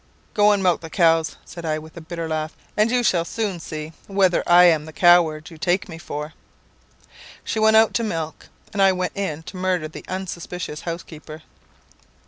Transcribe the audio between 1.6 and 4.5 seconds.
I with a bitter laugh, 'and you shall soon see whether